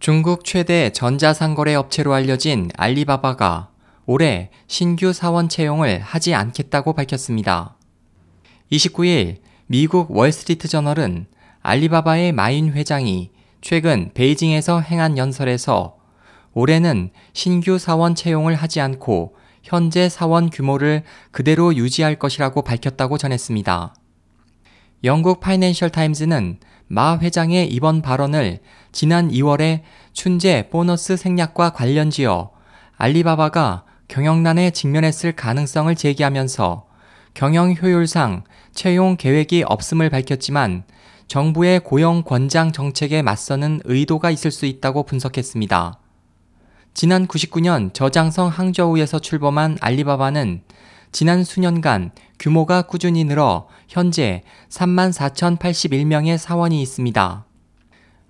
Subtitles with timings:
[0.00, 3.68] 중국 최대 전자상거래 업체로 알려진 알리바바가
[4.06, 7.76] 올해 신규 사원 채용을 하지 않겠다고 밝혔습니다.
[8.72, 11.26] 29일 미국 월스트리트 저널은
[11.60, 15.98] 알리바바의 마인 회장이 최근 베이징에서 행한 연설에서
[16.54, 23.94] 올해는 신규 사원 채용을 하지 않고 현재 사원 규모를 그대로 유지할 것이라고 밝혔다고 전했습니다.
[25.02, 28.58] 영국 파이낸셜 타임즈는 마 회장의 이번 발언을
[28.92, 29.80] 지난 2월에
[30.12, 32.50] 춘제 보너스 생략과 관련지어
[32.96, 36.86] 알리바바가 경영난에 직면했을 가능성을 제기하면서
[37.32, 38.44] 경영 효율상
[38.74, 40.84] 채용 계획이 없음을 밝혔지만
[41.28, 45.98] 정부의 고용 권장 정책에 맞서는 의도가 있을 수 있다고 분석했습니다.
[46.92, 50.62] 지난 99년 저장성 항저우에서 출범한 알리바바는
[51.12, 57.44] 지난 수년간 규모가 꾸준히 늘어 현재 34,081명의 사원이 있습니다.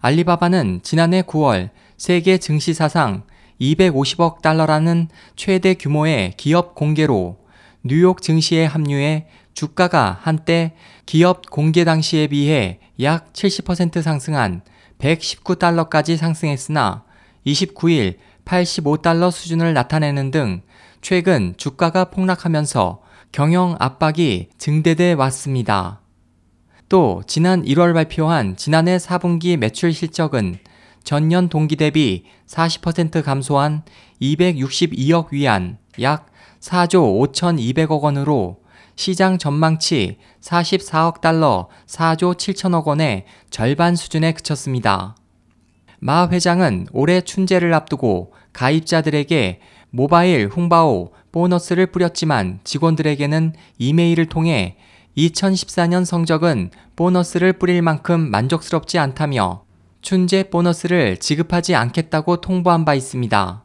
[0.00, 3.22] 알리바바는 지난해 9월 세계 증시 사상
[3.60, 7.38] 250억 달러라는 최대 규모의 기업 공개로
[7.84, 10.74] 뉴욕 증시에 합류해 주가가 한때
[11.06, 14.62] 기업 공개 당시에 비해 약 70% 상승한
[14.98, 17.04] 119달러까지 상승했으나
[17.46, 20.62] 29일 85달러 수준을 나타내는 등
[21.00, 26.00] 최근 주가가 폭락하면서 경영 압박이 증대돼 왔습니다.
[26.88, 30.58] 또 지난 1월 발표한 지난해 4분기 매출 실적은
[31.02, 33.82] 전년 동기 대비 40% 감소한
[34.22, 36.26] 262억 위안 약
[36.60, 38.60] 4조 5,200억 원으로
[38.96, 45.16] 시장 전망치 44억 달러 4조 7천억 원의 절반 수준에 그쳤습니다.
[46.00, 54.76] 마 회장은 올해 춘제를 앞두고 가입자들에게 모바일 홍바오 보너스를 뿌렸지만 직원들에게는 이메일을 통해
[55.16, 59.64] 2014년 성적은 보너스를 뿌릴 만큼 만족스럽지 않다며
[60.02, 63.62] 춘제 보너스를 지급하지 않겠다고 통보한 바 있습니다.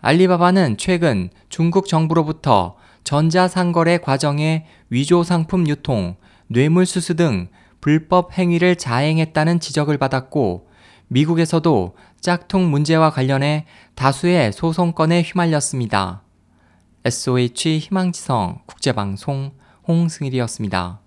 [0.00, 6.16] 알리바바는 최근 중국 정부로부터 전자상거래 과정의 위조 상품 유통,
[6.48, 7.48] 뇌물수수 등
[7.80, 10.68] 불법 행위를 자행했다는 지적을 받았고
[11.14, 16.24] 미국에서도 짝퉁 문제와 관련해 다수의 소송건에 휘말렸습니다.
[17.04, 19.52] SOH 희망지성 국제방송
[19.86, 21.03] 홍승일이었습니다.